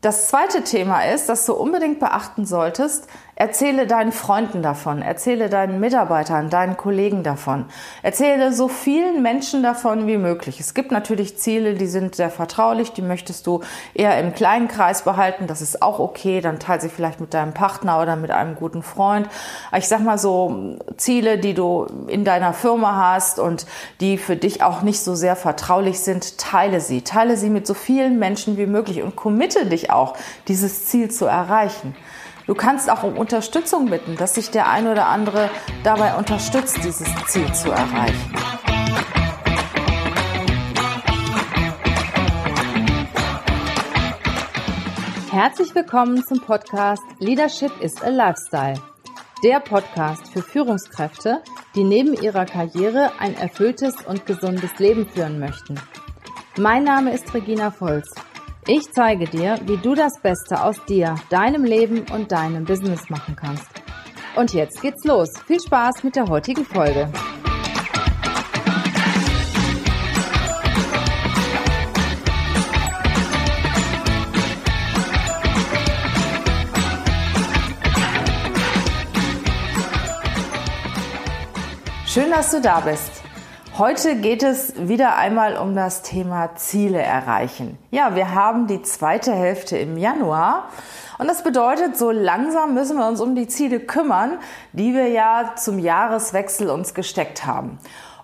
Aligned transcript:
Das 0.00 0.28
zweite 0.28 0.62
Thema 0.62 1.02
ist, 1.02 1.28
dass 1.28 1.44
du 1.44 1.54
unbedingt 1.54 1.98
beachten 1.98 2.46
solltest, 2.46 3.08
Erzähle 3.40 3.86
deinen 3.86 4.10
Freunden 4.10 4.62
davon, 4.62 5.00
erzähle 5.00 5.48
deinen 5.48 5.78
Mitarbeitern, 5.78 6.50
deinen 6.50 6.76
Kollegen 6.76 7.22
davon. 7.22 7.66
Erzähle 8.02 8.52
so 8.52 8.66
vielen 8.66 9.22
Menschen 9.22 9.62
davon 9.62 10.08
wie 10.08 10.16
möglich. 10.16 10.58
Es 10.58 10.74
gibt 10.74 10.90
natürlich 10.90 11.38
Ziele, 11.38 11.74
die 11.74 11.86
sind 11.86 12.16
sehr 12.16 12.30
vertraulich, 12.30 12.94
die 12.94 13.02
möchtest 13.02 13.46
du 13.46 13.60
eher 13.94 14.18
im 14.18 14.34
kleinen 14.34 14.66
Kreis 14.66 15.02
behalten. 15.02 15.46
Das 15.46 15.62
ist 15.62 15.82
auch 15.82 16.00
okay. 16.00 16.40
Dann 16.40 16.58
teile 16.58 16.80
sie 16.80 16.88
vielleicht 16.88 17.20
mit 17.20 17.32
deinem 17.32 17.54
Partner 17.54 18.02
oder 18.02 18.16
mit 18.16 18.32
einem 18.32 18.56
guten 18.56 18.82
Freund. 18.82 19.28
Ich 19.76 19.86
sag 19.86 20.00
mal 20.00 20.18
so 20.18 20.76
Ziele, 20.96 21.38
die 21.38 21.54
du 21.54 21.86
in 22.08 22.24
deiner 22.24 22.52
Firma 22.52 23.12
hast 23.12 23.38
und 23.38 23.66
die 24.00 24.18
für 24.18 24.34
dich 24.34 24.64
auch 24.64 24.82
nicht 24.82 24.98
so 24.98 25.14
sehr 25.14 25.36
vertraulich 25.36 26.00
sind, 26.00 26.38
teile 26.38 26.80
sie. 26.80 27.02
Teile 27.02 27.36
sie 27.36 27.50
mit 27.50 27.68
so 27.68 27.74
vielen 27.74 28.18
Menschen 28.18 28.56
wie 28.56 28.66
möglich 28.66 29.00
und 29.00 29.14
committe 29.14 29.66
dich 29.66 29.92
auch, 29.92 30.16
dieses 30.48 30.86
Ziel 30.86 31.08
zu 31.08 31.26
erreichen. 31.26 31.94
Du 32.48 32.54
kannst 32.54 32.88
auch 32.88 33.02
um 33.02 33.18
Unterstützung 33.18 33.90
bitten, 33.90 34.16
dass 34.16 34.36
sich 34.36 34.50
der 34.50 34.70
ein 34.70 34.86
oder 34.86 35.06
andere 35.08 35.50
dabei 35.84 36.14
unterstützt, 36.14 36.82
dieses 36.82 37.06
Ziel 37.26 37.52
zu 37.52 37.70
erreichen. 37.70 38.32
Herzlich 45.30 45.74
willkommen 45.74 46.24
zum 46.24 46.40
Podcast 46.40 47.02
Leadership 47.18 47.70
is 47.82 48.00
a 48.00 48.08
Lifestyle. 48.08 48.80
Der 49.44 49.60
Podcast 49.60 50.32
für 50.32 50.40
Führungskräfte, 50.40 51.42
die 51.74 51.84
neben 51.84 52.14
ihrer 52.14 52.46
Karriere 52.46 53.12
ein 53.18 53.36
erfülltes 53.36 53.94
und 54.06 54.24
gesundes 54.24 54.78
Leben 54.78 55.06
führen 55.06 55.38
möchten. 55.38 55.78
Mein 56.56 56.84
Name 56.84 57.12
ist 57.12 57.34
Regina 57.34 57.70
Volz 57.78 58.10
ich 58.68 58.92
zeige 58.92 59.24
dir, 59.24 59.58
wie 59.64 59.78
du 59.78 59.94
das 59.94 60.20
Beste 60.20 60.62
aus 60.62 60.76
dir, 60.84 61.14
deinem 61.30 61.64
Leben 61.64 62.04
und 62.12 62.30
deinem 62.30 62.64
Business 62.66 63.08
machen 63.08 63.34
kannst. 63.34 63.66
Und 64.36 64.52
jetzt 64.52 64.82
geht's 64.82 65.04
los. 65.04 65.30
Viel 65.46 65.58
Spaß 65.58 66.04
mit 66.04 66.14
der 66.14 66.28
heutigen 66.28 66.66
Folge. 66.66 67.10
Schön, 82.06 82.30
dass 82.30 82.50
du 82.50 82.60
da 82.60 82.80
bist. 82.80 83.27
Heute 83.78 84.16
geht 84.16 84.42
es 84.42 84.72
wieder 84.76 85.18
einmal 85.18 85.56
um 85.56 85.76
das 85.76 86.02
Thema 86.02 86.56
Ziele 86.56 87.00
erreichen. 87.00 87.78
Ja, 87.92 88.16
wir 88.16 88.34
haben 88.34 88.66
die 88.66 88.82
zweite 88.82 89.32
Hälfte 89.32 89.78
im 89.78 89.96
Januar 89.96 90.70
und 91.18 91.28
das 91.28 91.44
bedeutet, 91.44 91.96
so 91.96 92.10
langsam 92.10 92.74
müssen 92.74 92.98
wir 92.98 93.06
uns 93.06 93.20
um 93.20 93.36
die 93.36 93.46
Ziele 93.46 93.78
kümmern, 93.78 94.40
die 94.72 94.94
wir 94.94 95.06
ja 95.06 95.52
zum 95.54 95.78
Jahreswechsel 95.78 96.70
uns 96.70 96.92
gesteckt 96.92 97.46
haben. 97.46 97.78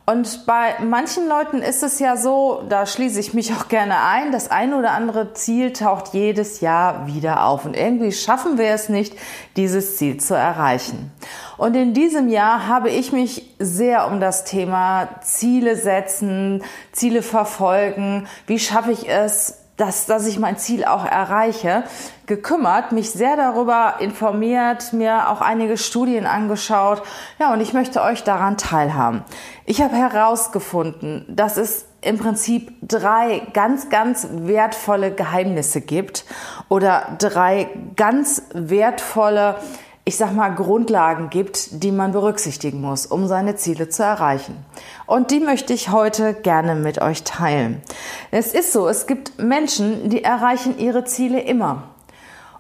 Und 0.07 0.45
bei 0.45 0.75
manchen 0.83 1.27
Leuten 1.29 1.63
ist 1.63 1.83
es 1.83 1.99
ja 1.99 2.19
so, 2.19 2.63
da 2.69 2.85
schließe 2.85 3.19
ich 3.21 3.33
mich 3.33 3.55
auch 3.55 3.69
gerne 3.69 4.03
ein, 4.03 4.33
das 4.33 4.51
eine 4.51 4.77
oder 4.77 4.91
andere 4.91 5.33
Ziel 5.33 5.73
taucht 5.73 6.13
jedes 6.13 6.61
Jahr 6.61 7.07
wieder 7.07 7.47
auf. 7.47 7.65
Und 7.65 7.75
irgendwie 7.75 8.13
schaffen 8.13 8.59
wir 8.59 8.69
es 8.69 8.91
nicht, 8.91 9.17
dieses 9.57 9.97
Ziel 9.97 10.19
zu 10.19 10.35
erreichen. 10.35 11.11
Und 11.57 11.75
in 11.75 11.95
diesem 11.95 12.29
Jahr 12.29 12.67
habe 12.67 12.91
ich 12.91 13.13
mich 13.13 13.55
sehr 13.59 14.07
um 14.07 14.21
das 14.21 14.45
Thema 14.45 15.09
Ziele 15.23 15.75
setzen, 15.75 16.63
Ziele 16.93 17.23
verfolgen, 17.23 18.27
wie 18.47 18.59
schaffe 18.59 18.93
ich 18.93 19.09
es, 19.09 19.64
dass, 19.77 20.07
dass 20.07 20.27
ich 20.27 20.39
mein 20.39 20.57
Ziel 20.57 20.85
auch 20.85 21.05
erreiche, 21.05 21.85
gekümmert, 22.27 22.93
mich 22.93 23.11
sehr 23.11 23.37
darüber 23.37 23.97
informiert, 23.99 24.93
mir 24.93 25.29
auch 25.31 25.41
einige 25.41 25.77
Studien 25.77 26.27
angeschaut. 26.27 27.03
Ja, 27.39 27.53
und 27.53 27.61
ich 27.61 27.73
möchte 27.73 28.03
euch 28.03 28.23
daran 28.23 28.57
teilhaben. 28.57 29.25
Ich 29.67 29.83
habe 29.83 29.97
herausgefunden, 29.97 31.25
dass 31.29 31.57
es 31.57 31.87
im 32.01 32.19
Prinzip 32.19 32.73
drei 32.83 33.43
ganz, 33.53 33.89
ganz 33.89 34.29
wertvolle 34.31 35.13
Geheimnisse 35.13 35.81
gibt 35.81 36.25
oder 36.69 37.17
drei 37.19 37.69
ganz 37.97 38.43
wertvolle 38.53 39.57
ich 40.07 40.19
sag 40.19 40.35
mal, 40.35 40.51
Grundlagen 40.55 41.31
gibt, 41.31 41.83
die 41.83 41.91
man 41.91 42.13
berücksichtigen 42.13 42.81
muss, 42.83 43.07
um 43.07 43.27
seine 43.27 43.57
Ziele 43.57 43.89
zu 43.89 44.03
erreichen. 44.03 44.57
Und 45.07 45.31
die 45.31 45.41
möchte 45.41 45.73
ich 45.73 45.91
heute 45.91 46.35
gerne 46.35 46.75
mit 46.75 47.01
euch 47.01 47.23
teilen. 47.23 47.83
Es 48.31 48.53
ist 48.53 48.73
so, 48.73 48.87
es 48.87 49.07
gibt 49.07 49.39
Menschen, 49.39 50.11
die 50.11 50.23
erreichen 50.23 50.79
ihre 50.79 51.05
Ziele 51.05 51.41
immer. 51.41 51.85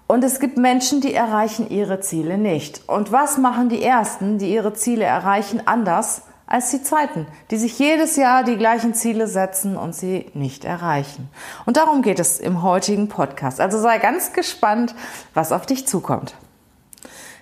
Und 0.06 0.24
es 0.24 0.40
gibt 0.40 0.56
Menschen, 0.56 1.02
die 1.02 1.12
erreichen 1.12 1.68
ihre 1.68 2.00
Ziele 2.00 2.38
nicht. 2.38 2.88
Und 2.88 3.12
was 3.12 3.36
machen 3.36 3.68
die 3.68 3.82
Ersten, 3.82 4.38
die 4.38 4.52
ihre 4.52 4.72
Ziele 4.72 5.04
erreichen, 5.04 5.62
anders 5.66 6.22
als 6.46 6.70
die 6.70 6.82
Zweiten, 6.82 7.26
die 7.50 7.56
sich 7.56 7.78
jedes 7.78 8.16
Jahr 8.16 8.44
die 8.44 8.56
gleichen 8.56 8.94
Ziele 8.94 9.26
setzen 9.26 9.76
und 9.76 9.94
sie 9.94 10.30
nicht 10.32 10.64
erreichen? 10.64 11.28
Und 11.66 11.76
darum 11.76 12.00
geht 12.00 12.20
es 12.20 12.38
im 12.38 12.62
heutigen 12.62 13.08
Podcast. 13.08 13.60
Also 13.60 13.78
sei 13.78 13.98
ganz 13.98 14.32
gespannt, 14.32 14.94
was 15.34 15.52
auf 15.52 15.66
dich 15.66 15.86
zukommt. 15.86 16.34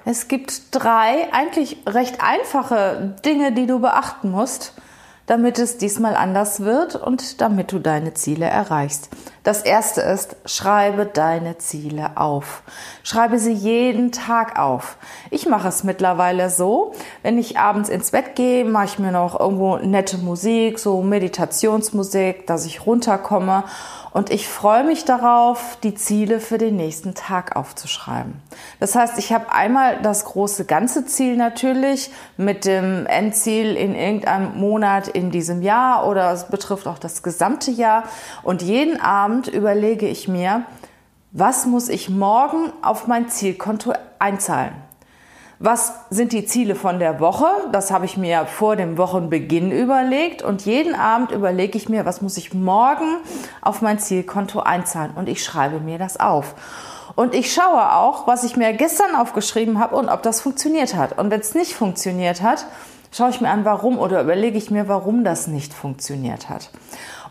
Es 0.05 0.27
gibt 0.27 0.75
drei 0.75 1.33
eigentlich 1.33 1.79
recht 1.87 2.21
einfache 2.21 3.15
Dinge, 3.25 3.53
die 3.53 3.67
du 3.67 3.79
beachten 3.79 4.31
musst, 4.31 4.75
damit 5.27 5.61
es 5.61 5.79
diesmal 5.79 6.17
anders 6.17 6.61
wird 6.61 6.97
und 6.97 7.41
damit 7.41 7.71
du 7.71 7.79
deine 7.79 8.13
Ziele 8.13 8.47
erreichst. 8.47 9.09
Das 9.45 9.63
erste 9.63 10.01
ist, 10.01 10.37
schreibe 10.45 11.07
deine 11.07 11.59
Ziele 11.59 12.17
auf. 12.17 12.63
Schreibe 13.05 13.39
sie 13.39 13.53
jeden 13.53 14.11
Tag 14.11 14.59
auf. 14.59 14.97
Ich 15.31 15.47
mache 15.47 15.69
es 15.69 15.85
mittlerweile 15.85 16.51
so, 16.51 16.93
wenn 17.23 17.39
ich 17.39 17.59
abends 17.59 17.89
ins 17.89 18.11
Bett 18.11 18.35
gehe, 18.35 18.65
mache 18.65 18.87
ich 18.87 18.99
mir 18.99 19.13
noch 19.13 19.39
irgendwo 19.39 19.77
nette 19.77 20.19
Musik, 20.19 20.81
so 20.81 21.03
Meditationsmusik, 21.03 22.47
dass 22.49 22.67
ich 22.67 22.87
runterkomme 22.87 23.65
und 24.13 24.31
ich 24.31 24.47
freue 24.47 24.85
mich 24.85 25.05
darauf, 25.05 25.79
die 25.83 25.95
Ziele 25.95 26.39
für 26.39 26.59
den 26.59 26.77
nächsten 26.77 27.15
Tag 27.15 27.57
aufzuschreiben. 27.57 28.35
Das 28.79 28.95
heißt, 28.95 29.19
ich 29.19 29.33
habe 29.33 29.51
einmal 29.51 30.01
das 30.03 30.27
große 30.27 30.67
ganze 30.67 31.07
Ziel 31.07 31.37
natürlich 31.37 32.11
mit 32.37 32.67
dem 32.67 33.07
Endziel 33.07 33.75
in 33.75 33.95
irgendeinem 33.95 34.59
Monat 34.59 35.09
in 35.09 35.31
diesem 35.31 35.63
Jahr 35.63 36.07
oder 36.07 36.31
es 36.33 36.49
betrifft 36.49 36.87
auch 36.87 36.99
das 36.99 37.23
gesamte 37.23 37.71
Jahr. 37.71 38.05
Und 38.43 38.61
jeden 38.61 39.01
Abend 39.01 39.49
überlege 39.49 40.07
ich 40.07 40.29
mir, 40.29 40.65
was 41.31 41.65
muss 41.65 41.89
ich 41.89 42.11
morgen 42.11 42.71
auf 42.83 43.07
mein 43.07 43.31
Zielkonto 43.31 43.95
einzahlen? 44.19 44.75
Was 45.65 45.93
sind 46.11 46.33
die 46.33 46.45
Ziele 46.45 46.75
von 46.75 46.99
der 46.99 47.21
Woche? 47.21 47.47
Das 47.71 47.93
habe 47.93 48.05
ich 48.05 48.17
mir 48.17 48.47
vor 48.47 48.75
dem 48.75 48.99
Wochenbeginn 48.99 49.71
überlegt 49.71 50.43
und 50.43 50.67
jeden 50.67 50.97
Abend 50.97 51.31
überlege 51.31 51.79
ich 51.79 51.89
mir, 51.89 52.05
was 52.05 52.21
muss 52.21 52.37
ich 52.37 52.53
morgen 52.53 53.19
auf 53.61 53.81
mein 53.81 54.01
Zielkonto 54.01 54.59
einzahlen 54.59 55.13
und 55.15 55.29
ich 55.29 55.45
schreibe 55.45 55.79
mir 55.79 55.99
das 55.99 56.19
auf. 56.19 56.57
Und 57.15 57.33
ich 57.33 57.53
schaue 57.53 57.93
auch, 57.95 58.27
was 58.27 58.43
ich 58.43 58.57
mir 58.57 58.73
gestern 58.73 59.15
aufgeschrieben 59.15 59.79
habe 59.79 59.95
und 59.95 60.09
ob 60.09 60.25
das 60.25 60.41
funktioniert 60.41 60.97
hat. 60.97 61.17
Und 61.17 61.31
wenn 61.31 61.39
es 61.39 61.55
nicht 61.55 61.75
funktioniert 61.75 62.43
hat, 62.43 62.67
schaue 63.13 63.31
ich 63.31 63.41
mir 63.41 63.51
an, 63.51 63.65
warum 63.65 64.01
oder 64.01 64.21
überlege 64.21 64.59
ich 64.59 64.73
mir, 64.73 64.89
warum 64.89 65.23
das 65.23 65.47
nicht 65.47 65.73
funktioniert 65.73 66.49
hat. 66.49 66.71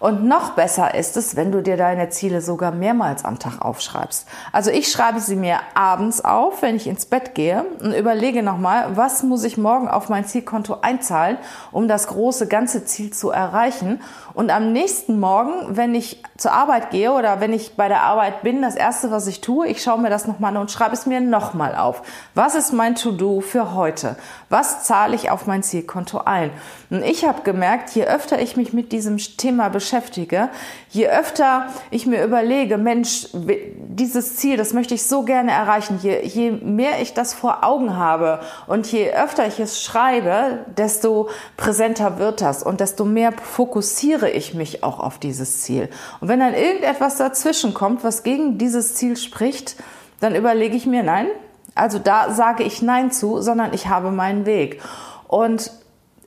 Und 0.02 0.24
noch 0.24 0.54
besser 0.54 0.96
ist 0.96 1.16
es, 1.16 1.36
wenn 1.36 1.52
du 1.52 1.62
dir 1.62 1.78
deine 1.78 2.10
Ziele 2.10 2.42
sogar 2.42 2.72
mehrmals 2.72 3.24
am 3.24 3.38
Tag 3.38 3.62
aufschreibst. 3.62 4.28
Also 4.52 4.72
ich 4.72 4.92
schreibe 4.92 5.20
sie 5.20 5.36
mir 5.36 5.60
abends 5.76 6.26
auf, 6.26 6.64
wenn 6.64 6.76
ich 6.76 6.88
ins 6.88 7.06
Bett 7.06 7.36
gehe 7.36 7.64
und 7.80 7.94
überlege 7.94 8.42
nochmal, 8.42 8.98
was 8.98 9.22
muss 9.22 9.44
ich 9.44 9.60
morgen 9.60 9.88
auf 9.88 10.10
mein 10.10 10.26
Zielkonto 10.26 10.78
einzahlen, 10.82 11.38
um 11.72 11.88
das 11.88 12.08
große 12.08 12.48
ganze 12.48 12.84
Ziel 12.84 13.14
zu 13.14 13.30
erreichen. 13.30 14.02
Und 14.34 14.50
am 14.50 14.72
nächsten 14.72 15.20
Morgen, 15.20 15.78
wenn 15.78 15.94
ich 15.94 16.24
zur 16.36 16.54
Arbeit 16.54 16.90
gehe 16.90 17.12
oder 17.12 17.40
wenn 17.40 17.54
ich 17.54 17.76
bei 17.76 17.88
der 17.88 18.02
Arbeit 18.02 18.42
bin, 18.42 18.64
das 18.64 18.76
erste, 18.76 19.12
was 19.12 19.28
ich 19.28 19.40
tue, 19.40 19.68
ich 19.68 19.84
schaue 19.84 20.02
mir 20.02 20.10
das 20.10 20.26
nochmal 20.26 20.56
an 20.56 20.62
und 20.62 20.72
schreibe 20.72 20.96
es 20.96 21.06
mir 21.06 21.22
nochmal 21.22 21.76
auf. 21.76 22.02
Was 22.34 22.56
ist 22.56 22.74
mein 22.74 22.96
To-Do 22.96 23.42
für 23.42 23.76
heute? 23.76 24.16
Was 24.50 24.84
zahle 24.84 25.16
ich 25.16 25.30
auf 25.30 25.46
mein 25.46 25.62
Zielkonto 25.62 26.22
ein? 26.26 26.50
Und 26.90 27.04
ich 27.04 27.24
habe 27.24 27.44
gemerkt, 27.44 27.92
je 27.92 28.06
öfter 28.06 28.42
ich 28.42 28.58
mich 28.58 28.74
mit 28.74 28.92
diesem 28.92 29.18
Thema 29.18 29.70
beschäftige, 29.70 29.91
beschäftige, 29.92 30.50
je 30.90 31.08
öfter 31.08 31.68
ich 31.90 32.06
mir 32.06 32.24
überlege, 32.24 32.78
Mensch, 32.78 33.28
dieses 33.34 34.38
Ziel, 34.38 34.56
das 34.56 34.74
möchte 34.74 34.94
ich 34.94 35.04
so 35.04 35.24
gerne 35.24 35.52
erreichen, 35.52 36.00
je, 36.02 36.22
je 36.26 36.52
mehr 36.52 37.02
ich 37.02 37.14
das 37.14 37.34
vor 37.34 37.66
Augen 37.66 37.98
habe 37.98 38.40
und 38.68 38.90
je 38.90 39.12
öfter 39.12 39.46
ich 39.48 39.60
es 39.60 39.84
schreibe, 39.84 40.60
desto 40.78 41.30
präsenter 41.58 42.20
wird 42.20 42.42
das 42.42 42.64
und 42.64 42.80
desto 42.80 43.04
mehr 43.04 43.34
fokussiere 43.34 44.30
ich 44.30 44.54
mich 44.54 44.82
auch 44.82 45.00
auf 45.00 45.20
dieses 45.20 45.62
Ziel. 45.62 45.90
Und 46.22 46.30
wenn 46.30 46.40
dann 46.40 46.54
irgendetwas 46.54 47.18
dazwischen 47.18 47.74
kommt, 47.74 48.04
was 48.06 48.24
gegen 48.24 48.58
dieses 48.58 48.96
Ziel 48.96 49.18
spricht, 49.18 49.76
dann 50.22 50.36
überlege 50.36 50.78
ich 50.78 50.86
mir, 50.86 51.04
nein, 51.04 51.28
also 51.76 52.00
da 52.00 52.32
sage 52.34 52.64
ich 52.64 52.82
Nein 52.82 53.12
zu, 53.12 53.42
sondern 53.42 53.74
ich 53.74 53.88
habe 53.88 54.12
meinen 54.12 54.46
Weg. 54.46 54.82
Und 55.28 55.72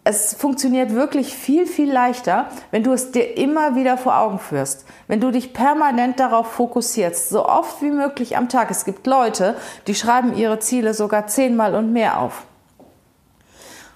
es 0.05 0.35
funktioniert 0.35 0.93
wirklich 0.93 1.35
viel, 1.35 1.67
viel 1.67 1.91
leichter, 1.91 2.49
wenn 2.71 2.83
du 2.83 2.93
es 2.93 3.11
dir 3.11 3.39
immer 3.39 3.75
wieder 3.75 3.97
vor 3.97 4.19
Augen 4.19 4.39
führst. 4.39 4.85
Wenn 5.09 5.21
du 5.21 5.31
dich 5.31 5.55
permanent 5.55 6.21
darauf 6.21 6.53
fokussierst, 6.53 7.31
so 7.31 7.47
oft 7.47 7.81
wie 7.81 7.91
möglich 7.91 8.37
am 8.37 8.51
Tag. 8.51 8.71
Es 8.71 8.85
gibt 8.85 9.07
Leute, 9.07 9.57
die 9.87 9.95
schreiben 9.95 10.37
ihre 10.37 10.59
Ziele 10.59 10.93
sogar 10.93 11.27
zehnmal 11.27 11.75
und 11.75 11.95
mehr 11.95 12.21
auf. 12.21 12.45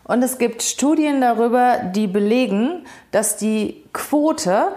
Und 0.04 0.22
es 0.22 0.38
gibt 0.38 0.62
Studien 0.62 1.20
darüber, 1.20 1.76
die 1.76 2.06
belegen, 2.06 2.86
dass 3.10 3.36
die 3.36 3.84
Quote, 3.92 4.72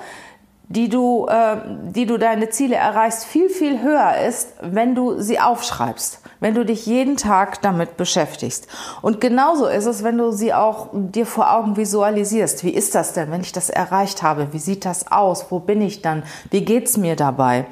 die 0.71 0.89
du, 0.89 1.27
äh, 1.27 1.57
die 1.94 2.06
du 2.06 2.18
deine 2.18 2.50
Ziele 2.50 2.75
erreichst, 2.75 3.25
viel, 3.25 3.50
viel 3.50 3.81
höher 3.81 4.18
ist, 4.27 4.53
wenn 4.62 4.95
du 4.95 5.19
sie 5.21 5.39
aufschreibst 5.39 6.21
wenn 6.41 6.56
du 6.56 6.65
dich 6.65 6.85
jeden 6.88 7.15
Tag 7.15 7.62
damit 7.62 7.95
beschäftigst. 7.95 8.68
Und 9.01 9.21
genauso 9.21 9.68
ist 9.68 9.85
es, 9.85 10.03
wenn 10.03 10.18
du 10.18 10.31
sie 10.31 10.53
auch 10.53 10.89
dir 10.91 11.27
vor 11.27 11.53
Augen 11.53 11.77
visualisierst. 11.77 12.63
Wie 12.65 12.71
ist 12.71 12.95
das 12.95 13.13
denn, 13.13 13.31
wenn 13.31 13.41
ich 13.41 13.51
das 13.53 13.69
erreicht 13.69 14.23
habe? 14.23 14.51
Wie 14.51 14.59
sieht 14.59 14.83
das 14.83 15.12
aus? 15.12 15.45
Wo 15.50 15.59
bin 15.59 15.81
ich 15.81 16.01
dann? 16.01 16.23
Wie 16.50 16.65
geht's 16.65 16.97
mir 16.97 17.15
dabei? 17.15 17.65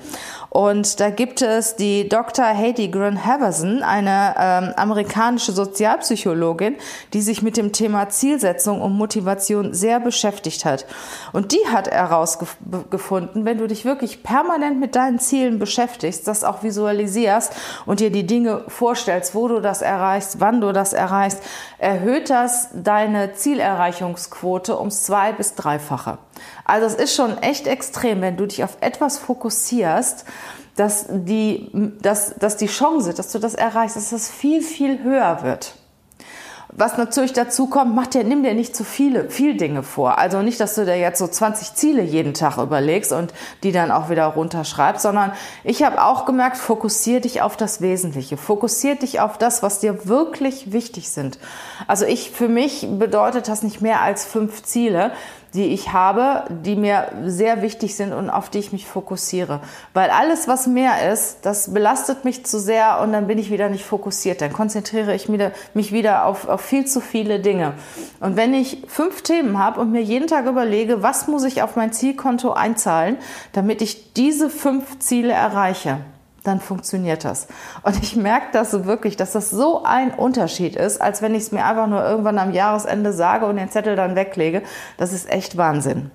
Und 0.50 1.00
da 1.00 1.10
gibt 1.12 1.42
es 1.42 1.76
die 1.76 2.10
Dr. 2.10 2.46
Heidi 2.46 2.90
Grun 2.90 3.24
Haverson, 3.24 3.84
eine 3.84 4.36
ähm, 4.38 4.74
amerikanische 4.76 5.52
Sozialpsychologin, 5.52 6.76
die 7.14 7.22
sich 7.22 7.42
mit 7.42 7.56
dem 7.56 7.72
Thema 7.72 8.10
Zielsetzung 8.10 8.82
und 8.82 8.94
Motivation 8.94 9.74
sehr 9.74 10.00
beschäftigt 10.00 10.66
hat. 10.66 10.86
Und 11.34 11.52
die 11.52 11.68
hat 11.72 11.90
herausgefunden, 11.90 13.46
wenn 13.46 13.60
du 13.60 13.68
dich 13.68 13.86
wirklich 13.86 14.24
permanent 14.24 14.80
mit 14.80 14.96
deinen 14.96 15.20
Zielen 15.20 15.60
beschäftigst, 15.60 16.28
das 16.28 16.44
auch 16.44 16.64
visualisierst 16.64 17.54
und 17.86 18.00
dir 18.00 18.12
die 18.12 18.26
Dinge 18.26 18.64
vorstellst, 18.68 19.36
wo 19.36 19.48
du 19.48 19.60
das 19.60 19.82
erreichst, 19.82 20.40
wann 20.40 20.62
du 20.62 20.72
das 20.72 20.94
erreichst, 20.94 21.42
erhöht 21.78 22.30
das 22.30 22.70
deine 22.74 23.34
Zielerreichungsquote 23.34 24.80
ums 24.80 25.04
zwei- 25.04 25.32
bis 25.32 25.54
dreifache. 25.54 26.18
Also 26.66 26.86
es 26.86 26.96
ist 26.96 27.16
schon 27.16 27.38
echt 27.40 27.68
extrem, 27.68 28.22
wenn 28.22 28.38
du 28.38 28.46
dich 28.46 28.64
auf 28.64 28.78
etwas 28.82 29.18
fokussierst, 29.18 30.26
dass 30.76 31.06
die, 31.10 31.70
dass, 32.02 32.36
dass 32.36 32.58
die 32.58 32.68
Chance, 32.68 33.14
dass 33.14 33.32
du 33.32 33.40
das 33.40 33.54
erreichst, 33.54 33.98
dass 33.98 34.12
das 34.12 34.30
viel, 34.30 34.62
viel 34.62 35.04
höher 35.04 35.44
wird. 35.44 35.74
Was 36.72 36.98
natürlich 36.98 37.34
dazu 37.34 37.66
kommt, 37.66 37.96
mach 37.96 38.06
dir, 38.08 38.24
nimm 38.24 38.44
dir 38.44 38.54
nicht 38.54 38.76
zu 38.76 38.84
viele, 38.84 39.30
viel 39.32 39.58
Dinge 39.58 39.82
vor. 39.82 40.20
Also 40.20 40.44
nicht, 40.44 40.60
dass 40.60 40.76
du 40.76 40.86
dir 40.86 40.98
jetzt 40.98 41.18
so 41.18 41.28
20 41.28 41.74
Ziele 41.74 42.04
jeden 42.04 42.36
Tag 42.36 42.58
überlegst 42.58 43.12
und 43.12 43.34
die 43.64 43.72
dann 43.72 43.90
auch 43.90 44.10
wieder 44.10 44.26
runterschreibst, 44.28 45.02
sondern 45.02 45.34
ich 45.64 45.82
habe 45.82 46.04
auch 46.04 46.26
gemerkt, 46.26 46.58
fokussier 46.58 47.22
dich 47.22 47.42
auf 47.42 47.58
das 47.58 47.82
Wesentliche. 47.82 48.38
Fokussier 48.38 48.96
dich 48.96 49.20
auf 49.20 49.40
das, 49.40 49.64
was 49.64 49.80
dir 49.80 50.08
wirklich 50.08 50.72
wichtig 50.72 51.10
sind. 51.10 51.40
Also 51.88 52.06
ich, 52.06 52.30
für 52.30 52.48
mich 52.48 52.88
bedeutet 52.88 53.48
das 53.48 53.64
nicht 53.64 53.82
mehr 53.82 54.02
als 54.02 54.24
fünf 54.24 54.62
Ziele, 54.62 55.12
die 55.54 55.66
ich 55.66 55.94
habe, 55.94 56.44
die 56.50 56.76
mir 56.76 57.08
sehr 57.26 57.62
wichtig 57.62 57.96
sind 57.96 58.14
und 58.14 58.30
auf 58.30 58.50
die 58.50 58.60
ich 58.60 58.72
mich 58.72 58.86
fokussiere. 58.86 59.62
Weil 59.94 60.10
alles, 60.10 60.48
was 60.48 60.68
mehr 60.68 61.12
ist, 61.12 61.40
das 61.44 61.74
belastet 61.74 62.26
mich 62.26 62.46
zu 62.46 62.60
sehr 62.60 63.00
und 63.02 63.12
dann 63.12 63.28
bin 63.28 63.38
ich 63.38 63.52
wieder 63.52 63.70
nicht 63.70 63.86
fokussiert. 63.86 64.42
Dann 64.42 64.54
konzentriere 64.54 65.16
ich 65.16 65.28
mich 65.30 65.92
wieder 65.92 66.26
auf, 66.26 66.48
auf 66.48 66.62
viel 66.62 66.86
zu 66.86 67.02
viele 67.02 67.40
Dinge. 67.40 67.74
Und 68.20 68.36
wenn 68.36 68.54
ich 68.54 68.84
fünf 68.88 69.22
Themen 69.22 69.58
habe 69.58 69.80
und 69.80 69.92
mir 69.92 70.02
jeden 70.02 70.28
Tag 70.28 70.46
überlege, 70.46 71.02
was 71.02 71.28
muss 71.28 71.44
ich 71.44 71.62
auf 71.62 71.76
mein 71.76 71.94
Zielkonto 71.94 72.52
einzahlen, 72.52 73.18
damit 73.54 73.82
ich 73.82 74.14
diese 74.14 74.50
fünf 74.50 75.00
Ziele 75.00 75.34
erreiche, 75.34 76.00
dann 76.44 76.60
funktioniert 76.60 77.26
das. 77.26 77.48
Und 77.84 78.02
ich 78.02 78.16
merke 78.16 78.48
das 78.54 78.72
so 78.72 78.86
wirklich, 78.86 79.18
dass 79.18 79.34
das 79.34 79.50
so 79.50 79.84
ein 79.84 80.14
Unterschied 80.14 80.76
ist, 80.76 81.02
als 81.02 81.22
wenn 81.22 81.36
ich 81.36 81.44
es 81.44 81.52
mir 81.52 81.66
einfach 81.66 81.88
nur 81.88 82.04
irgendwann 82.04 82.38
am 82.38 82.54
Jahresende 82.54 83.14
sage 83.14 83.46
und 83.46 83.58
den 83.58 83.70
Zettel 83.70 83.96
dann 83.96 84.16
weglege. 84.16 84.64
Das 84.98 85.14
ist 85.14 85.30
echt 85.30 85.58
Wahnsinn. 85.58 86.12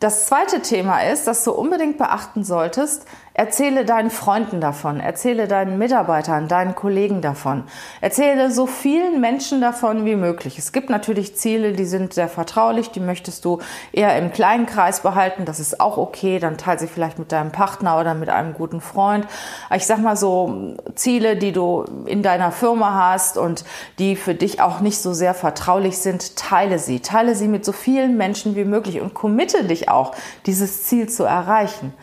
Das 0.00 0.26
zweite 0.26 0.62
Thema 0.62 1.00
ist, 1.00 1.28
dass 1.28 1.44
du 1.44 1.52
unbedingt 1.52 1.96
beachten 1.96 2.42
solltest, 2.42 3.06
Erzähle 3.34 3.86
deinen 3.86 4.10
Freunden 4.10 4.60
davon, 4.60 5.00
erzähle 5.00 5.48
deinen 5.48 5.78
Mitarbeitern, 5.78 6.48
deinen 6.48 6.74
Kollegen 6.74 7.22
davon. 7.22 7.64
Erzähle 8.02 8.50
so 8.50 8.66
vielen 8.66 9.22
Menschen 9.22 9.62
davon 9.62 10.04
wie 10.04 10.16
möglich. 10.16 10.58
Es 10.58 10.72
gibt 10.72 10.90
natürlich 10.90 11.34
Ziele, 11.34 11.72
die 11.72 11.86
sind 11.86 12.12
sehr 12.12 12.28
vertraulich, 12.28 12.90
die 12.90 13.00
möchtest 13.00 13.46
du 13.46 13.60
eher 13.90 14.18
im 14.18 14.32
kleinen 14.32 14.66
Kreis 14.66 15.00
behalten. 15.00 15.46
Das 15.46 15.60
ist 15.60 15.80
auch 15.80 15.96
okay. 15.96 16.40
Dann 16.40 16.58
teile 16.58 16.78
sie 16.78 16.86
vielleicht 16.86 17.18
mit 17.18 17.32
deinem 17.32 17.52
Partner 17.52 17.98
oder 17.98 18.12
mit 18.12 18.28
einem 18.28 18.52
guten 18.52 18.82
Freund. 18.82 19.26
Ich 19.74 19.86
sag 19.86 20.00
mal 20.00 20.16
so 20.16 20.76
Ziele, 20.94 21.36
die 21.36 21.52
du 21.52 21.84
in 22.04 22.22
deiner 22.22 22.52
Firma 22.52 23.12
hast 23.12 23.38
und 23.38 23.64
die 23.98 24.14
für 24.14 24.34
dich 24.34 24.60
auch 24.60 24.80
nicht 24.80 24.98
so 24.98 25.14
sehr 25.14 25.32
vertraulich 25.32 25.96
sind, 25.96 26.36
teile 26.36 26.78
sie. 26.78 27.00
Teile 27.00 27.34
sie 27.34 27.48
mit 27.48 27.64
so 27.64 27.72
vielen 27.72 28.18
Menschen 28.18 28.56
wie 28.56 28.64
möglich 28.64 29.00
und 29.00 29.14
committe 29.14 29.64
dich 29.64 29.88
auch, 29.88 30.14
dieses 30.44 30.84
Ziel 30.84 31.08
zu 31.08 31.24
erreichen. 31.24 31.94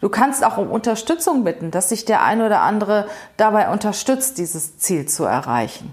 Du 0.00 0.08
kannst 0.08 0.44
auch 0.44 0.58
um 0.58 0.70
Unterstützung 0.70 1.44
bitten, 1.44 1.70
dass 1.70 1.88
sich 1.88 2.04
der 2.04 2.22
ein 2.22 2.40
oder 2.40 2.60
andere 2.60 3.06
dabei 3.36 3.70
unterstützt, 3.70 4.38
dieses 4.38 4.78
Ziel 4.78 5.06
zu 5.06 5.24
erreichen. 5.24 5.92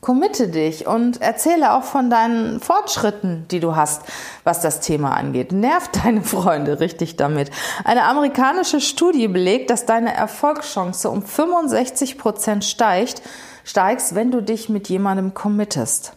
Committe 0.00 0.48
dich 0.48 0.86
und 0.86 1.20
erzähle 1.20 1.72
auch 1.72 1.82
von 1.82 2.10
deinen 2.10 2.60
Fortschritten, 2.60 3.46
die 3.50 3.60
du 3.60 3.74
hast, 3.74 4.02
was 4.44 4.60
das 4.60 4.80
Thema 4.80 5.16
angeht. 5.16 5.52
Nerv 5.52 5.88
deine 6.04 6.22
Freunde 6.22 6.80
richtig 6.80 7.16
damit. 7.16 7.50
Eine 7.84 8.04
amerikanische 8.04 8.80
Studie 8.80 9.26
belegt, 9.26 9.70
dass 9.70 9.86
deine 9.86 10.14
Erfolgschance 10.14 11.10
um 11.10 11.22
65 11.22 12.18
Prozent 12.18 12.64
steigt, 12.64 13.22
steigst, 13.64 14.14
wenn 14.14 14.30
du 14.30 14.42
dich 14.42 14.68
mit 14.68 14.88
jemandem 14.88 15.34
committest. 15.34 16.15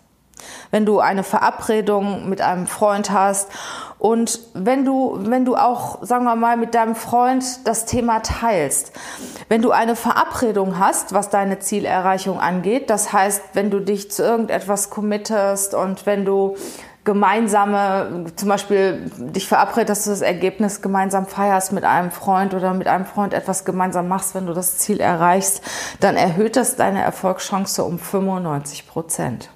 Wenn 0.71 0.86
du 0.86 1.00
eine 1.00 1.24
Verabredung 1.24 2.30
mit 2.30 2.41
einem 2.41 2.68
Freund 2.68 3.12
hast 3.12 3.50
und 3.97 4.39
wenn 4.53 4.86
du, 4.86 5.18
wenn 5.19 5.44
du 5.44 5.56
auch, 5.57 6.03
sagen 6.03 6.24
wir 6.24 6.36
mal, 6.36 6.56
mit 6.56 6.74
deinem 6.74 6.95
Freund 6.95 7.44
das 7.65 7.86
Thema 7.86 8.21
teilst, 8.21 8.94
wenn 9.50 9.62
du 9.62 9.71
eine 9.71 9.95
Verabredung 9.95 10.80
hast, 10.80 11.13
was 11.13 11.30
deine 11.30 11.59
Zielerreichung 11.59 12.39
angeht, 12.39 12.89
das 12.89 13.12
heißt, 13.12 13.41
wenn 13.53 13.69
du 13.69 13.80
dich 13.80 14.09
zu 14.09 14.24
irgendetwas 14.24 14.89
committest 14.89 15.74
und 15.74 16.06
wenn 16.06 16.24
du 16.24 16.56
gemeinsame, 17.03 18.25
zum 18.36 18.50
Beispiel 18.50 19.09
dich 19.18 19.47
verabredest, 19.47 19.89
dass 19.89 20.03
du 20.03 20.09
das 20.12 20.21
Ergebnis 20.21 20.81
gemeinsam 20.81 21.25
feierst 21.25 21.71
mit 21.71 21.83
einem 21.83 22.12
Freund 22.12 22.53
oder 22.53 22.74
mit 22.74 22.88
einem 22.88 23.06
Freund 23.06 23.33
etwas 23.33 23.65
gemeinsam 23.65 24.07
machst, 24.07 24.36
wenn 24.36 24.45
du 24.45 24.53
das 24.53 24.77
Ziel 24.77 25.00
erreichst, 25.00 25.62
dann 26.00 26.15
erhöht 26.15 26.56
das 26.56 26.75
deine 26.75 27.01
Erfolgschance 27.01 27.83
um 27.83 27.97
95 27.97 28.88
Prozent. 28.88 29.50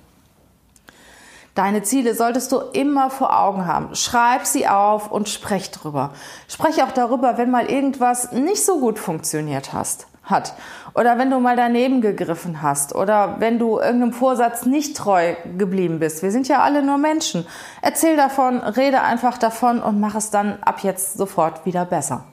Deine 1.56 1.84
Ziele 1.84 2.16
solltest 2.16 2.52
du 2.52 2.58
immer 2.74 3.12
vor 3.12 3.40
Augen 3.40 3.68
haben. 3.68 3.94
Schreib 3.94 4.46
sie 4.48 4.68
auf 4.68 5.12
und 5.12 5.30
sprech 5.30 5.70
drüber. 5.70 6.12
Sprech 6.48 6.82
auch 6.82 6.92
darüber, 6.92 7.38
wenn 7.38 7.52
mal 7.52 7.68
irgendwas 7.68 8.32
nicht 8.32 8.66
so 8.66 8.80
gut 8.80 8.98
funktioniert 8.98 9.72
hast, 9.72 10.08
hat. 10.24 10.56
Oder 10.96 11.20
wenn 11.20 11.30
du 11.30 11.40
mal 11.40 11.56
daneben 11.56 12.02
gegriffen 12.02 12.64
hast. 12.64 12.96
Oder 12.96 13.36
wenn 13.38 13.60
du 13.60 13.80
irgendeinem 13.80 14.14
Vorsatz 14.14 14.66
nicht 14.66 14.98
treu 14.98 15.36
geblieben 15.56 16.00
bist. 16.00 16.24
Wir 16.24 16.32
sind 16.32 16.48
ja 16.48 16.64
alle 16.64 16.82
nur 16.82 16.98
Menschen. 16.98 17.46
Erzähl 17.84 18.18
davon, 18.18 18.58
rede 18.58 19.02
einfach 19.02 19.38
davon 19.38 19.80
und 19.80 20.00
mach 20.00 20.16
es 20.16 20.32
dann 20.32 20.58
ab 20.64 20.80
jetzt 20.82 21.18
sofort 21.18 21.68
wieder 21.68 21.86
besser. 21.86 22.24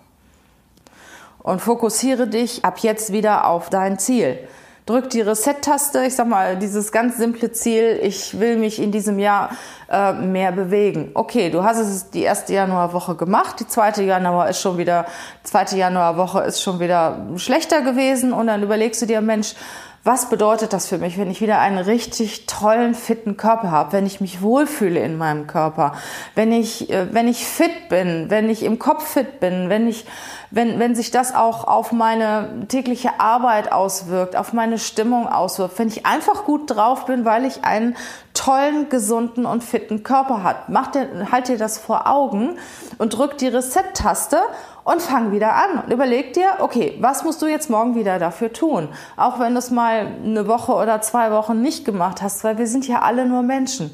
Und 1.43 1.61
fokussiere 1.61 2.27
dich 2.27 2.65
ab 2.65 2.79
jetzt 2.79 3.13
wieder 3.13 3.47
auf 3.47 3.69
dein 3.69 3.99
Ziel 3.99 4.39
drück 4.87 5.11
die 5.11 5.21
Reset-Taste. 5.21 6.05
Ich 6.05 6.17
sag 6.17 6.27
mal, 6.27 6.57
dieses 6.57 6.93
ganz 6.93 7.17
simple 7.17 7.53
Ziel, 7.53 7.99
ich 8.03 8.39
will 8.39 8.57
mich 8.57 8.81
in 8.81 8.93
diesem 8.93 9.19
Jahr 9.19 9.51
äh, 9.91 10.13
mehr 10.13 10.53
bewegen. 10.53 11.11
Okay, 11.15 11.51
du 11.51 11.63
hast 11.63 11.79
es 11.79 12.11
die 12.11 12.23
erste 12.23 12.53
Januarwoche 12.53 13.15
gemacht, 13.15 13.61
die 13.61 13.67
zweite 13.67 14.03
Januar 14.03 14.49
ist 14.49 14.61
schon 14.61 14.79
wieder, 14.79 15.07
zweite 15.43 15.77
Januarwoche 15.77 16.41
ist 16.41 16.63
schon 16.63 16.81
wieder 16.81 17.27
schlechter 17.37 17.83
gewesen 17.83 18.33
und 18.33 18.47
dann 18.47 18.63
überlegst 18.63 19.03
du 19.03 19.07
dir, 19.07 19.21
Mensch, 19.21 19.55
was 20.03 20.31
bedeutet 20.31 20.73
das 20.73 20.87
für 20.87 20.97
mich, 20.97 21.19
wenn 21.19 21.31
ich 21.31 21.43
wieder 21.43 21.59
einen 21.59 21.77
richtig 21.77 22.47
tollen, 22.47 22.95
fitten 22.95 23.37
Körper 23.37 23.71
habe, 23.71 23.93
wenn 23.93 24.07
ich 24.07 24.21
mich 24.21 24.41
wohlfühle 24.41 24.99
in 25.01 25.19
meinem 25.19 25.47
Körper, 25.47 25.93
wenn 26.35 26.53
ich, 26.53 26.91
äh, 26.91 27.13
wenn 27.13 27.29
ich 27.29 27.47
fit 27.47 27.89
bin, 27.91 28.31
wenn 28.31 28.49
ich 28.49 28.63
im 28.63 28.79
Kopf 28.79 29.07
fit 29.07 29.41
bin, 29.41 29.69
wenn 29.69 29.87
ich 29.87 30.07
wenn, 30.51 30.81
wenn 30.81 30.97
sich 30.97 31.11
das 31.13 31.35
auch 31.35 31.67
auf 31.67 31.93
meine 31.93 32.67
tägliche 32.67 33.21
Arbeit 33.21 33.71
auswirkt, 33.71 34.35
auf 34.35 34.53
meine 34.53 34.79
Stimmung 34.79 35.29
auswirkt, 35.29 35.79
wenn 35.79 35.89
ich 35.89 36.07
einfach 36.07 36.45
gut 36.45 36.71
drauf 36.71 37.07
bin, 37.07 37.25
weil 37.25 37.45
ich 37.45 37.65
einen 37.65 37.97
tollen, 38.35 38.89
gesunden 38.89 39.47
und 39.47 39.63
fitten 39.63 40.03
Körper 40.03 40.43
hat. 40.43 40.69
Mach 40.69 40.89
dir, 40.89 41.29
halt 41.31 41.49
dir 41.49 41.59
das 41.59 41.79
vor 41.79 42.09
Augen 42.09 42.59
und 42.99 43.17
drück 43.17 43.39
die 43.39 43.49
Reset-Taste 43.49 44.41
und 44.85 45.03
fang 45.03 45.33
wieder 45.33 45.55
an 45.55 45.83
und 45.85 45.93
überleg 45.93 46.33
dir, 46.33 46.49
okay, 46.59 46.97
was 47.01 47.25
musst 47.25 47.43
du 47.43 47.47
jetzt 47.47 47.71
morgen 47.71 47.95
wieder 47.95 48.19
dafür 48.19 48.53
tun? 48.53 48.89
Auch 49.17 49.39
wenn 49.39 49.53
du 49.53 49.59
es 49.59 49.71
mal 49.71 50.07
eine 50.25 50.47
Woche 50.47 50.73
oder 50.73 51.01
zwei 51.01 51.31
Wochen 51.33 51.61
nicht 51.61 51.85
gemacht 51.85 52.23
hast, 52.23 52.45
weil 52.45 52.59
wir 52.59 52.67
sind 52.67 52.87
ja 52.89 53.03
alle 53.03 53.27
nur 53.27 53.43
Menschen. 53.43 53.91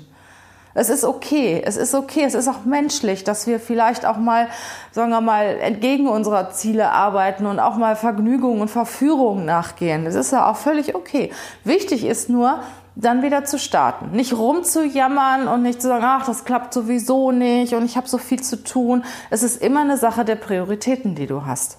Es 0.78 0.90
ist 0.90 1.04
okay, 1.04 1.62
es 1.64 1.78
ist 1.78 1.94
okay, 1.94 2.24
es 2.24 2.34
ist 2.34 2.48
auch 2.48 2.66
menschlich, 2.66 3.24
dass 3.24 3.46
wir 3.46 3.58
vielleicht 3.58 4.04
auch 4.04 4.18
mal, 4.18 4.48
sagen 4.92 5.10
wir 5.10 5.22
mal, 5.22 5.56
entgegen 5.58 6.06
unserer 6.06 6.50
Ziele 6.50 6.90
arbeiten 6.90 7.46
und 7.46 7.60
auch 7.60 7.78
mal 7.78 7.96
Vergnügungen 7.96 8.60
und 8.60 8.68
Verführungen 8.68 9.46
nachgehen. 9.46 10.04
Das 10.04 10.14
ist 10.14 10.32
ja 10.32 10.50
auch 10.50 10.56
völlig 10.56 10.94
okay. 10.94 11.32
Wichtig 11.64 12.04
ist 12.04 12.28
nur, 12.28 12.60
dann 12.96 13.22
wieder 13.22 13.44
zu 13.44 13.58
starten. 13.58 14.10
Nicht 14.12 14.32
rumzujammern 14.32 15.48
und 15.48 15.62
nicht 15.62 15.82
zu 15.82 15.88
sagen, 15.88 16.04
ach, 16.04 16.26
das 16.26 16.44
klappt 16.44 16.72
sowieso 16.72 17.30
nicht 17.30 17.74
und 17.74 17.84
ich 17.84 17.96
habe 17.96 18.08
so 18.08 18.18
viel 18.18 18.42
zu 18.42 18.64
tun. 18.64 19.04
Es 19.30 19.42
ist 19.42 19.62
immer 19.62 19.82
eine 19.82 19.98
Sache 19.98 20.24
der 20.24 20.36
Prioritäten, 20.36 21.14
die 21.14 21.26
du 21.26 21.44
hast. 21.44 21.78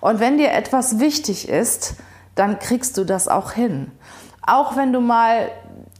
Und 0.00 0.18
wenn 0.18 0.38
dir 0.38 0.50
etwas 0.52 0.98
wichtig 0.98 1.48
ist, 1.48 1.94
dann 2.34 2.58
kriegst 2.58 2.98
du 2.98 3.04
das 3.04 3.28
auch 3.28 3.52
hin. 3.52 3.92
Auch 4.44 4.76
wenn 4.76 4.92
du 4.92 5.00
mal 5.00 5.48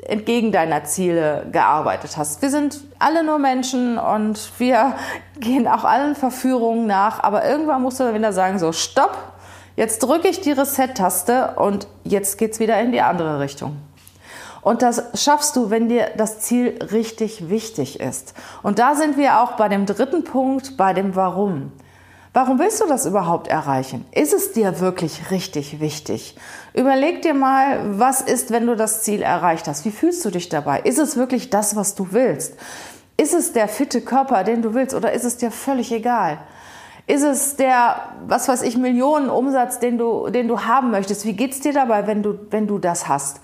entgegen 0.04 0.50
deiner 0.50 0.82
Ziele 0.82 1.46
gearbeitet 1.52 2.16
hast. 2.16 2.42
Wir 2.42 2.50
sind 2.50 2.80
alle 2.98 3.22
nur 3.22 3.38
Menschen 3.38 3.98
und 3.98 4.50
wir 4.58 4.96
gehen 5.38 5.68
auch 5.68 5.84
allen 5.84 6.16
Verführungen 6.16 6.88
nach, 6.88 7.22
aber 7.22 7.48
irgendwann 7.48 7.82
musst 7.82 8.00
du 8.00 8.04
dann 8.04 8.14
wieder 8.14 8.32
sagen, 8.32 8.58
so, 8.58 8.72
stopp, 8.72 9.16
jetzt 9.76 10.02
drücke 10.02 10.26
ich 10.26 10.40
die 10.40 10.50
Reset-Taste 10.50 11.54
und 11.54 11.86
jetzt 12.02 12.36
geht's 12.36 12.58
wieder 12.58 12.80
in 12.80 12.90
die 12.90 13.00
andere 13.00 13.38
Richtung. 13.38 13.76
Und 14.62 14.82
das 14.82 15.02
schaffst 15.14 15.56
du, 15.56 15.70
wenn 15.70 15.88
dir 15.88 16.10
das 16.16 16.38
Ziel 16.38 16.78
richtig 16.92 17.50
wichtig 17.50 18.00
ist. 18.00 18.32
Und 18.62 18.78
da 18.78 18.94
sind 18.94 19.16
wir 19.16 19.40
auch 19.40 19.52
bei 19.52 19.68
dem 19.68 19.86
dritten 19.86 20.24
Punkt, 20.24 20.76
bei 20.76 20.94
dem 20.94 21.16
Warum. 21.16 21.72
Warum 22.34 22.58
willst 22.58 22.80
du 22.80 22.86
das 22.86 23.04
überhaupt 23.04 23.48
erreichen? 23.48 24.06
Ist 24.12 24.32
es 24.32 24.52
dir 24.52 24.80
wirklich 24.80 25.30
richtig 25.30 25.80
wichtig? 25.80 26.34
Überleg 26.72 27.20
dir 27.20 27.34
mal, 27.34 27.98
was 27.98 28.22
ist, 28.22 28.50
wenn 28.50 28.66
du 28.66 28.74
das 28.74 29.02
Ziel 29.02 29.20
erreicht 29.20 29.68
hast? 29.68 29.84
Wie 29.84 29.90
fühlst 29.90 30.24
du 30.24 30.30
dich 30.30 30.48
dabei? 30.48 30.80
Ist 30.80 30.98
es 30.98 31.18
wirklich 31.18 31.50
das, 31.50 31.76
was 31.76 31.94
du 31.94 32.08
willst? 32.12 32.54
Ist 33.18 33.34
es 33.34 33.52
der 33.52 33.68
fitte 33.68 34.00
Körper, 34.00 34.44
den 34.44 34.62
du 34.62 34.72
willst, 34.72 34.94
oder 34.94 35.12
ist 35.12 35.24
es 35.24 35.36
dir 35.36 35.50
völlig 35.50 35.92
egal? 35.92 36.38
Ist 37.06 37.22
es 37.22 37.56
der, 37.56 37.96
was 38.26 38.48
weiß 38.48 38.62
ich, 38.62 38.78
Millionen 38.78 39.28
Umsatz, 39.28 39.80
den 39.80 39.98
du, 39.98 40.30
den 40.30 40.48
du 40.48 40.60
haben 40.60 40.90
möchtest? 40.90 41.26
Wie 41.26 41.34
geht's 41.34 41.60
dir 41.60 41.74
dabei, 41.74 42.06
wenn 42.06 42.22
du, 42.22 42.38
wenn 42.50 42.66
du 42.66 42.78
das 42.78 43.08
hast? 43.08 43.40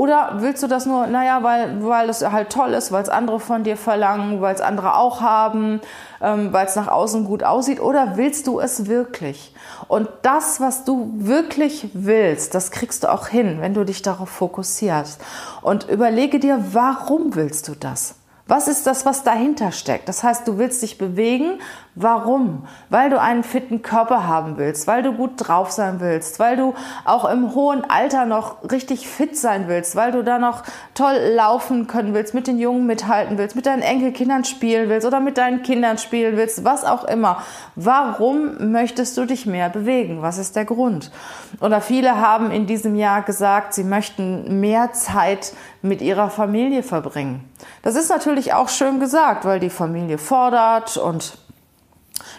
Oder 0.00 0.36
willst 0.36 0.62
du 0.62 0.66
das 0.66 0.86
nur, 0.86 1.08
naja, 1.08 1.42
weil, 1.42 1.84
weil 1.84 2.08
es 2.08 2.24
halt 2.26 2.48
toll 2.48 2.72
ist, 2.72 2.90
weil 2.90 3.02
es 3.02 3.10
andere 3.10 3.38
von 3.38 3.64
dir 3.64 3.76
verlangen, 3.76 4.40
weil 4.40 4.54
es 4.54 4.62
andere 4.62 4.96
auch 4.96 5.20
haben, 5.20 5.82
ähm, 6.22 6.54
weil 6.54 6.64
es 6.64 6.74
nach 6.74 6.88
außen 6.88 7.26
gut 7.26 7.44
aussieht? 7.44 7.80
Oder 7.80 8.16
willst 8.16 8.46
du 8.46 8.60
es 8.60 8.86
wirklich? 8.86 9.54
Und 9.88 10.08
das, 10.22 10.58
was 10.58 10.84
du 10.84 11.12
wirklich 11.18 11.90
willst, 11.92 12.54
das 12.54 12.70
kriegst 12.70 13.04
du 13.04 13.12
auch 13.12 13.26
hin, 13.26 13.58
wenn 13.60 13.74
du 13.74 13.84
dich 13.84 14.00
darauf 14.00 14.30
fokussierst. 14.30 15.20
Und 15.60 15.86
überlege 15.90 16.40
dir, 16.40 16.64
warum 16.70 17.34
willst 17.34 17.68
du 17.68 17.74
das? 17.74 18.14
Was 18.50 18.66
ist 18.66 18.84
das, 18.88 19.06
was 19.06 19.22
dahinter 19.22 19.70
steckt? 19.70 20.08
Das 20.08 20.24
heißt, 20.24 20.48
du 20.48 20.58
willst 20.58 20.82
dich 20.82 20.98
bewegen. 20.98 21.60
Warum? 21.94 22.66
Weil 22.88 23.08
du 23.08 23.20
einen 23.20 23.44
fitten 23.44 23.82
Körper 23.82 24.26
haben 24.26 24.58
willst, 24.58 24.88
weil 24.88 25.04
du 25.04 25.12
gut 25.12 25.34
drauf 25.36 25.70
sein 25.70 26.00
willst, 26.00 26.40
weil 26.40 26.56
du 26.56 26.74
auch 27.04 27.30
im 27.30 27.54
hohen 27.54 27.88
Alter 27.88 28.24
noch 28.24 28.68
richtig 28.72 29.06
fit 29.06 29.36
sein 29.36 29.68
willst, 29.68 29.94
weil 29.94 30.10
du 30.10 30.24
da 30.24 30.40
noch 30.40 30.64
toll 30.94 31.14
laufen 31.32 31.86
können 31.86 32.12
willst, 32.12 32.34
mit 32.34 32.48
den 32.48 32.58
Jungen 32.58 32.86
mithalten 32.86 33.38
willst, 33.38 33.54
mit 33.54 33.66
deinen 33.66 33.82
Enkelkindern 33.82 34.44
spielen 34.44 34.88
willst 34.88 35.06
oder 35.06 35.20
mit 35.20 35.38
deinen 35.38 35.62
Kindern 35.62 35.98
spielen 35.98 36.36
willst, 36.36 36.64
was 36.64 36.84
auch 36.84 37.04
immer. 37.04 37.42
Warum 37.76 38.72
möchtest 38.72 39.16
du 39.16 39.26
dich 39.26 39.46
mehr 39.46 39.68
bewegen? 39.68 40.22
Was 40.22 40.38
ist 40.38 40.56
der 40.56 40.64
Grund? 40.64 41.12
Oder 41.60 41.80
viele 41.80 42.20
haben 42.20 42.50
in 42.50 42.66
diesem 42.66 42.96
Jahr 42.96 43.22
gesagt, 43.22 43.74
sie 43.74 43.84
möchten 43.84 44.58
mehr 44.58 44.92
Zeit 44.92 45.52
mit 45.82 46.02
ihrer 46.02 46.30
Familie 46.30 46.82
verbringen. 46.82 47.48
Das 47.82 47.96
ist 47.96 48.10
natürlich 48.10 48.52
auch 48.52 48.68
schön 48.68 49.00
gesagt, 49.00 49.44
weil 49.44 49.60
die 49.60 49.70
Familie 49.70 50.18
fordert 50.18 50.96
und 50.96 51.38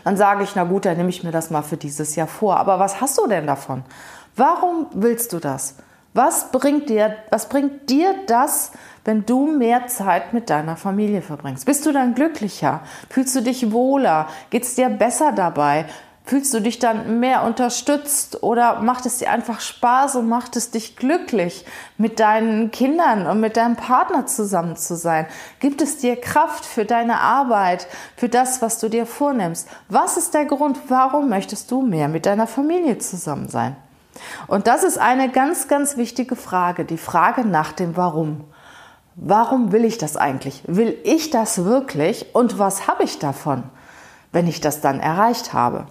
dann 0.03 0.17
sage 0.17 0.43
ich, 0.43 0.55
na 0.55 0.63
gut, 0.63 0.85
dann 0.85 0.97
nehme 0.97 1.09
ich 1.09 1.23
mir 1.23 1.31
das 1.31 1.49
mal 1.49 1.63
für 1.63 1.77
dieses 1.77 2.15
Jahr 2.15 2.27
vor. 2.27 2.57
Aber 2.57 2.79
was 2.79 3.01
hast 3.01 3.17
du 3.17 3.27
denn 3.27 3.47
davon? 3.47 3.83
Warum 4.35 4.87
willst 4.93 5.33
du 5.33 5.39
das? 5.39 5.75
Was 6.13 6.51
bringt 6.51 6.89
dir, 6.89 7.15
was 7.29 7.47
bringt 7.47 7.89
dir 7.89 8.13
das, 8.27 8.71
wenn 9.05 9.25
du 9.25 9.47
mehr 9.47 9.87
Zeit 9.87 10.33
mit 10.33 10.49
deiner 10.49 10.75
Familie 10.75 11.21
verbringst? 11.21 11.65
Bist 11.65 11.85
du 11.85 11.93
dann 11.93 12.15
glücklicher? 12.15 12.81
Fühlst 13.09 13.35
du 13.35 13.41
dich 13.41 13.71
wohler? 13.71 14.27
Geht 14.49 14.63
es 14.63 14.75
dir 14.75 14.89
besser 14.89 15.31
dabei? 15.31 15.85
Fühlst 16.31 16.53
du 16.53 16.61
dich 16.61 16.79
dann 16.79 17.19
mehr 17.19 17.43
unterstützt 17.43 18.41
oder 18.41 18.79
macht 18.79 19.05
es 19.05 19.17
dir 19.17 19.29
einfach 19.31 19.59
Spaß 19.59 20.15
und 20.15 20.29
macht 20.29 20.55
es 20.55 20.71
dich 20.71 20.95
glücklich, 20.95 21.65
mit 21.97 22.21
deinen 22.21 22.71
Kindern 22.71 23.27
und 23.27 23.41
mit 23.41 23.57
deinem 23.57 23.75
Partner 23.75 24.25
zusammen 24.27 24.77
zu 24.77 24.95
sein? 24.95 25.27
Gibt 25.59 25.81
es 25.81 25.97
dir 25.97 26.15
Kraft 26.15 26.63
für 26.63 26.85
deine 26.85 27.19
Arbeit, 27.19 27.85
für 28.15 28.29
das, 28.29 28.61
was 28.61 28.79
du 28.79 28.87
dir 28.87 29.05
vornimmst? 29.05 29.67
Was 29.89 30.15
ist 30.15 30.33
der 30.33 30.45
Grund, 30.45 30.79
warum 30.87 31.27
möchtest 31.27 31.69
du 31.69 31.81
mehr 31.81 32.07
mit 32.07 32.25
deiner 32.25 32.47
Familie 32.47 32.97
zusammen 32.99 33.49
sein? 33.49 33.75
Und 34.47 34.67
das 34.67 34.85
ist 34.85 34.99
eine 34.99 35.27
ganz, 35.27 35.67
ganz 35.67 35.97
wichtige 35.97 36.37
Frage, 36.37 36.85
die 36.85 36.97
Frage 36.97 37.43
nach 37.43 37.73
dem 37.73 37.97
Warum. 37.97 38.45
Warum 39.17 39.73
will 39.73 39.83
ich 39.83 39.97
das 39.97 40.15
eigentlich? 40.15 40.63
Will 40.65 40.97
ich 41.03 41.29
das 41.29 41.65
wirklich? 41.65 42.33
Und 42.33 42.57
was 42.57 42.87
habe 42.87 43.03
ich 43.03 43.19
davon, 43.19 43.63
wenn 44.31 44.47
ich 44.47 44.61
das 44.61 44.79
dann 44.79 45.01
erreicht 45.01 45.51
habe? 45.51 45.87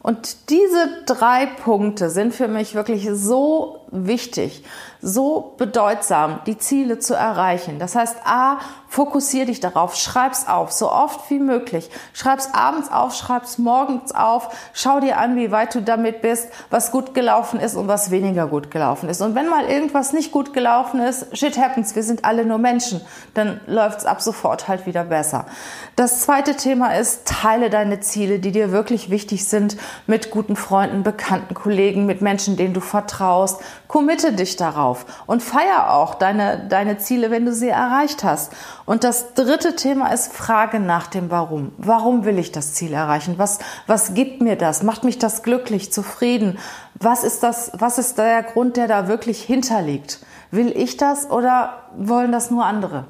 Und 0.00 0.50
diese 0.50 1.02
drei 1.06 1.46
Punkte 1.46 2.10
sind 2.10 2.34
für 2.34 2.48
mich 2.48 2.74
wirklich 2.74 3.08
so 3.12 3.80
wichtig, 3.90 4.64
so 5.00 5.54
bedeutsam, 5.58 6.40
die 6.46 6.58
Ziele 6.58 6.98
zu 6.98 7.14
erreichen. 7.14 7.78
Das 7.78 7.94
heißt, 7.94 8.16
A, 8.24 8.58
fokussier 8.88 9.46
dich 9.46 9.60
darauf, 9.60 9.94
schreib's 9.94 10.48
auf, 10.48 10.72
so 10.72 10.90
oft 10.90 11.30
wie 11.30 11.38
möglich. 11.38 11.90
Schreib's 12.12 12.52
abends 12.54 12.90
auf, 12.90 13.14
schreib's 13.14 13.58
morgens 13.58 14.12
auf, 14.12 14.48
schau 14.72 14.98
dir 15.00 15.18
an, 15.18 15.36
wie 15.36 15.52
weit 15.52 15.74
du 15.74 15.82
damit 15.82 16.22
bist, 16.22 16.48
was 16.70 16.90
gut 16.90 17.14
gelaufen 17.14 17.60
ist 17.60 17.76
und 17.76 17.86
was 17.86 18.10
weniger 18.10 18.46
gut 18.46 18.70
gelaufen 18.70 19.08
ist. 19.08 19.20
Und 19.20 19.34
wenn 19.34 19.48
mal 19.48 19.66
irgendwas 19.66 20.12
nicht 20.12 20.32
gut 20.32 20.52
gelaufen 20.52 21.00
ist, 21.00 21.36
shit 21.36 21.58
happens, 21.58 21.94
wir 21.94 22.02
sind 22.02 22.24
alle 22.24 22.44
nur 22.44 22.58
Menschen, 22.58 23.00
dann 23.34 23.60
läuft's 23.66 24.06
ab 24.06 24.20
sofort 24.20 24.68
halt 24.68 24.86
wieder 24.86 25.04
besser. 25.04 25.46
Das 25.94 26.22
zweite 26.22 26.56
Thema 26.56 26.96
ist, 26.96 27.26
teile 27.26 27.70
deine 27.70 28.00
Ziele, 28.00 28.38
die 28.38 28.52
dir 28.52 28.72
wirklich 28.72 29.10
wichtig 29.10 29.46
sind, 29.46 29.76
mit 30.06 30.30
guten 30.30 30.56
Freunden, 30.56 31.02
bekannten 31.02 31.54
Kollegen, 31.54 32.06
mit 32.06 32.22
Menschen, 32.22 32.56
denen 32.56 32.74
du 32.74 32.80
vertraust. 32.80 33.60
Committe 33.88 34.34
dich 34.34 34.56
darauf 34.56 35.06
und 35.26 35.42
feier 35.42 35.94
auch 35.94 36.14
deine, 36.14 36.66
deine 36.68 36.98
Ziele, 36.98 37.30
wenn 37.30 37.46
du 37.46 37.52
sie 37.54 37.70
erreicht 37.70 38.22
hast. 38.22 38.52
Und 38.84 39.02
das 39.02 39.32
dritte 39.32 39.76
Thema 39.76 40.12
ist 40.12 40.32
Frage 40.32 40.78
nach 40.78 41.06
dem 41.06 41.30
Warum. 41.30 41.72
Warum 41.78 42.26
will 42.26 42.38
ich 42.38 42.52
das 42.52 42.74
Ziel 42.74 42.92
erreichen? 42.92 43.34
Was, 43.38 43.58
was 43.86 44.12
gibt 44.12 44.42
mir 44.42 44.56
das? 44.56 44.82
Macht 44.82 45.04
mich 45.04 45.18
das 45.18 45.42
glücklich, 45.42 45.90
zufrieden? 45.90 46.58
Was 47.00 47.24
ist 47.24 47.42
das, 47.42 47.72
was 47.78 47.98
ist 47.98 48.18
der 48.18 48.42
Grund, 48.42 48.76
der 48.76 48.88
da 48.88 49.08
wirklich 49.08 49.42
hinterliegt? 49.42 50.20
Will 50.50 50.70
ich 50.76 50.98
das 50.98 51.30
oder 51.30 51.82
wollen 51.96 52.30
das 52.30 52.50
nur 52.50 52.66
andere? 52.66 53.06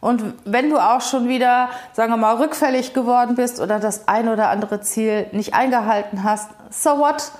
Und 0.00 0.22
wenn 0.46 0.70
du 0.70 0.78
auch 0.78 1.02
schon 1.02 1.28
wieder, 1.28 1.68
sagen 1.92 2.10
wir 2.10 2.16
mal, 2.16 2.36
rückfällig 2.36 2.94
geworden 2.94 3.34
bist 3.34 3.60
oder 3.60 3.78
das 3.78 4.08
ein 4.08 4.28
oder 4.28 4.48
andere 4.48 4.80
Ziel 4.80 5.26
nicht 5.32 5.52
eingehalten 5.52 6.24
hast, 6.24 6.48
so 6.70 6.98
what? 6.98 7.32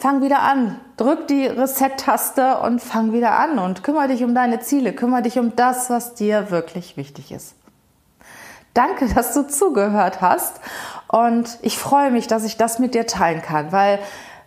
Fang 0.00 0.22
wieder 0.22 0.40
an. 0.40 0.80
Drück 0.96 1.28
die 1.28 1.44
Reset-Taste 1.46 2.60
und 2.60 2.80
fang 2.80 3.12
wieder 3.12 3.38
an 3.38 3.58
und 3.58 3.82
kümmere 3.82 4.08
dich 4.08 4.24
um 4.24 4.34
deine 4.34 4.60
Ziele. 4.60 4.94
Kümmere 4.94 5.20
dich 5.20 5.38
um 5.38 5.54
das, 5.56 5.90
was 5.90 6.14
dir 6.14 6.50
wirklich 6.50 6.96
wichtig 6.96 7.30
ist. 7.32 7.54
Danke, 8.72 9.12
dass 9.14 9.34
du 9.34 9.46
zugehört 9.46 10.22
hast 10.22 10.58
und 11.08 11.58
ich 11.60 11.76
freue 11.76 12.10
mich, 12.10 12.26
dass 12.28 12.44
ich 12.44 12.56
das 12.56 12.78
mit 12.78 12.94
dir 12.94 13.06
teilen 13.06 13.42
kann, 13.42 13.72
weil 13.72 13.98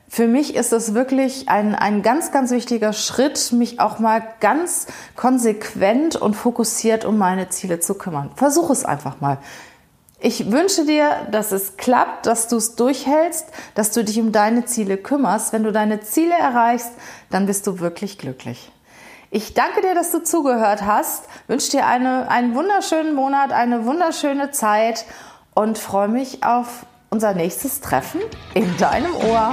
für 0.10 0.26
mich 0.26 0.56
ist 0.56 0.74
es 0.74 0.96
wirklich 0.96 1.50
ein, 1.50 1.76
ein 1.76 2.02
ganz, 2.02 2.32
ganz 2.32 2.50
wichtiger 2.50 2.92
Schritt, 2.92 3.52
mich 3.52 3.80
auch 3.80 4.00
mal 4.00 4.24
ganz 4.40 4.88
konsequent 5.16 6.16
und 6.16 6.34
fokussiert 6.34 7.06
um 7.06 7.20
meine 7.20 7.50
Ziele 7.50 7.80
zu 7.80 7.94
kümmern. 7.94 8.32
Versuch 8.36 8.72
es 8.72 8.86
einfach 8.86 9.22
mal. 9.22 9.38
Ich 10.26 10.50
wünsche 10.54 10.86
dir, 10.86 11.28
dass 11.32 11.52
es 11.52 11.76
klappt, 11.76 12.28
dass 12.28 12.48
du 12.48 12.56
es 12.56 12.76
durchhältst, 12.76 13.46
dass 13.76 13.92
du 13.92 14.06
dich 14.06 14.22
um 14.22 14.32
deine 14.32 14.64
Ziele 14.64 14.96
kümmerst. 14.96 15.52
Wenn 15.52 15.64
du 15.64 15.74
deine 15.74 16.00
Ziele 16.00 16.34
erreichst, 16.34 16.92
dann 17.30 17.46
bist 17.46 17.68
du 17.68 17.82
wirklich 17.82 18.18
glücklich. 18.18 18.72
Ich 19.32 19.54
danke 19.54 19.82
dir, 19.82 19.94
dass 19.94 20.14
du 20.14 20.24
zugehört 20.24 20.84
hast, 20.84 21.26
wünsche 21.48 21.72
dir 21.72 21.88
eine, 21.88 22.32
einen 22.32 22.56
wunderschönen 22.56 23.16
Monat, 23.16 23.52
eine 23.52 23.86
wunderschöne 23.86 24.52
Zeit 24.52 25.04
und 25.56 25.78
freue 25.78 26.08
mich 26.08 26.46
auf 26.46 26.86
unser 27.10 27.34
nächstes 27.34 27.82
Treffen 27.82 28.22
in 28.54 28.78
deinem 28.78 29.14
Ohr. 29.18 29.52